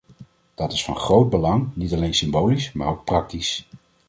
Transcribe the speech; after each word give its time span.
Dat 0.53 0.71
is 0.73 0.83
van 0.83 0.95
groot 0.97 1.29
belang, 1.29 1.75
niet 1.75 1.93
alleen 1.93 2.13
symbolisch, 2.13 2.71
maar 2.71 2.87
ook 2.87 3.03
praktisch. 3.05 3.67